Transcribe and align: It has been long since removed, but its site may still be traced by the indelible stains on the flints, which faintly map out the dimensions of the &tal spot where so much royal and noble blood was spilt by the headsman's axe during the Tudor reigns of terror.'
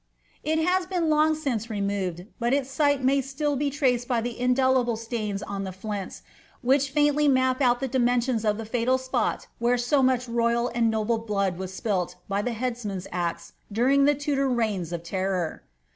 It 0.43 0.57
has 0.57 0.87
been 0.87 1.11
long 1.11 1.35
since 1.35 1.69
removed, 1.69 2.25
but 2.39 2.53
its 2.55 2.71
site 2.71 3.03
may 3.03 3.21
still 3.21 3.55
be 3.55 3.69
traced 3.69 4.07
by 4.07 4.19
the 4.19 4.39
indelible 4.39 4.95
stains 4.97 5.43
on 5.43 5.63
the 5.63 5.71
flints, 5.71 6.23
which 6.63 6.89
faintly 6.89 7.27
map 7.27 7.61
out 7.61 7.79
the 7.81 7.87
dimensions 7.87 8.43
of 8.43 8.57
the 8.57 8.65
&tal 8.65 8.97
spot 8.97 9.45
where 9.59 9.77
so 9.77 10.01
much 10.01 10.27
royal 10.27 10.69
and 10.69 10.89
noble 10.89 11.19
blood 11.19 11.59
was 11.59 11.71
spilt 11.71 12.15
by 12.27 12.41
the 12.41 12.53
headsman's 12.53 13.05
axe 13.11 13.53
during 13.71 14.05
the 14.05 14.15
Tudor 14.15 14.49
reigns 14.49 14.91
of 14.91 15.03
terror.' 15.03 15.61